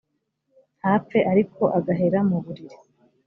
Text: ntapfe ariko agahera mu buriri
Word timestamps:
ntapfe 0.79 1.19
ariko 1.31 1.63
agahera 1.77 2.19
mu 2.29 2.37
buriri 2.43 2.77